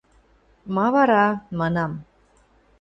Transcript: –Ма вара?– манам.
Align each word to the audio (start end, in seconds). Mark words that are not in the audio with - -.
–Ма 0.75 0.87
вара?– 0.93 1.25
манам. 1.59 1.91